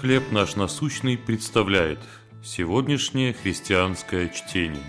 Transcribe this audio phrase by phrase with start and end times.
[0.00, 2.00] «Хлеб наш насущный» представляет
[2.42, 4.82] сегодняшнее христианское чтение.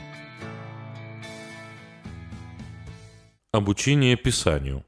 [3.51, 4.83] Обучение Писанию.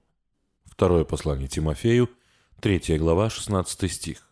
[0.66, 2.10] Второе послание Тимофею,
[2.62, 4.30] 3 глава, 16 стих.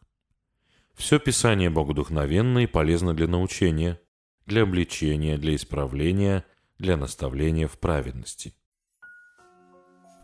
[0.95, 4.01] «Все Писание богодухновенно и полезно для научения,
[4.47, 6.45] для обличения, для исправления,
[6.79, 8.53] для наставления в праведности».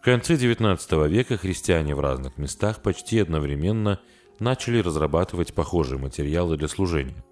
[0.01, 4.01] В конце XIX века христиане в разных местах почти одновременно
[4.41, 7.23] начали разрабатывать похожие материалы для служения.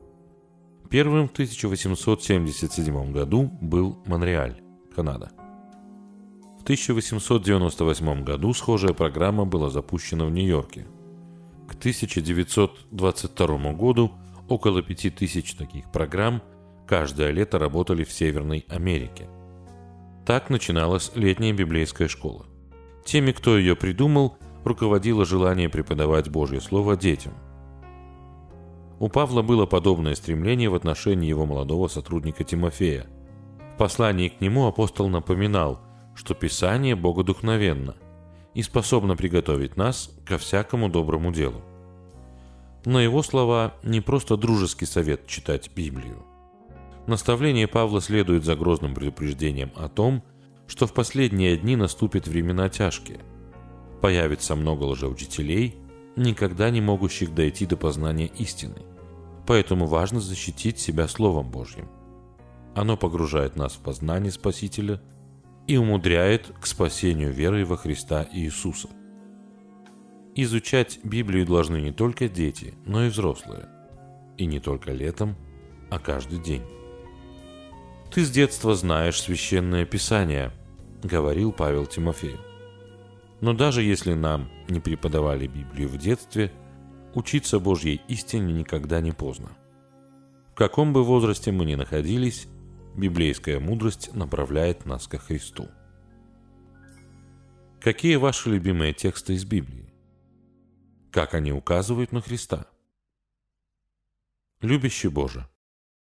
[0.90, 4.62] Первым в 1877 году был Монреаль,
[4.96, 5.32] Канада.
[6.60, 10.88] В 1898 году схожая программа была запущена в Нью-Йорке.
[11.68, 14.12] К 1922 году
[14.48, 16.42] около 5000 таких программ
[16.88, 19.28] каждое лето работали в Северной Америке.
[20.26, 22.46] Так начиналась летняя библейская школа.
[23.04, 27.34] Теми, кто ее придумал, руководило желание преподавать Божье Слово детям.
[29.00, 33.08] У Павла было подобное стремление в отношении его молодого сотрудника Тимофея.
[33.76, 35.80] В послании к нему апостол напоминал,
[36.16, 37.96] что Писание богодухновенно
[38.54, 41.62] и способно приготовить нас ко всякому доброму делу.
[42.86, 46.26] Но его слова не просто дружеский совет читать Библию.
[47.08, 50.24] Наставление Павла следует за грозным предупреждением о том,
[50.68, 53.22] что в последние дни наступят времена тяжкие.
[54.02, 55.76] Появится много лжеучителей,
[56.16, 58.82] никогда не могущих дойти до познания истины.
[59.46, 61.88] Поэтому важно защитить себя Словом Божьим.
[62.76, 65.02] Оно погружает нас в познание Спасителя
[65.68, 68.90] и умудряет к спасению верой во Христа Иисуса.
[70.36, 73.68] Изучать Библию должны не только дети, но и взрослые.
[74.38, 75.36] И не только летом,
[75.90, 76.64] а каждый день.
[78.12, 80.52] Ты с детства знаешь священное писание,—
[81.04, 82.40] говорил Павел Тимофею.
[83.42, 86.52] Но даже если нам не преподавали Библию в детстве,
[87.14, 89.58] учиться Божьей истине никогда не поздно.
[90.52, 92.48] В каком бы возрасте мы ни находились,
[92.96, 95.68] библейская мудрость направляет нас ко Христу.
[97.80, 99.94] Какие ваши любимые тексты из Библии?
[101.12, 102.68] Как они указывают на Христа?
[104.62, 105.48] Любящий Боже,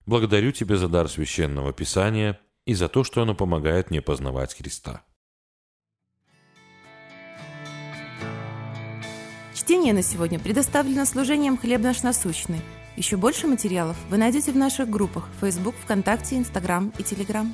[0.04, 2.40] благодарю Тебя за дар священного Писания–
[2.70, 5.04] и за то, что оно помогает мне познавать Христа.
[9.70, 12.60] Чтение на сегодня предоставлено служением «Хлеб наш насущный».
[12.96, 17.46] Еще больше материалов вы найдете в наших группах Facebook, ВКонтакте, Instagram и Telegram.